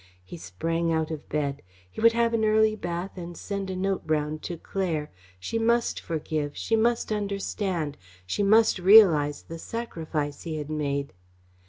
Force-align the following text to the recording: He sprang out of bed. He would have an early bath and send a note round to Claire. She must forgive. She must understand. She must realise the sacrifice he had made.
He 0.25 0.35
sprang 0.35 0.91
out 0.91 1.11
of 1.11 1.29
bed. 1.29 1.61
He 1.87 2.01
would 2.01 2.13
have 2.13 2.33
an 2.33 2.43
early 2.43 2.75
bath 2.75 3.19
and 3.19 3.37
send 3.37 3.69
a 3.69 3.75
note 3.75 4.01
round 4.03 4.41
to 4.49 4.57
Claire. 4.57 5.11
She 5.39 5.59
must 5.59 5.99
forgive. 5.99 6.57
She 6.57 6.75
must 6.75 7.11
understand. 7.11 7.97
She 8.25 8.41
must 8.41 8.79
realise 8.79 9.43
the 9.43 9.59
sacrifice 9.59 10.41
he 10.41 10.57
had 10.57 10.71
made. 10.71 11.13